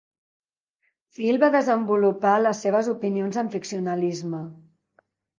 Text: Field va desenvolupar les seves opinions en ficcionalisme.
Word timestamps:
Field 1.17 1.41
va 1.43 1.49
desenvolupar 1.55 2.31
les 2.45 2.61
seves 2.67 2.89
opinions 2.93 3.37
en 3.41 3.51
ficcionalisme. 3.57 4.41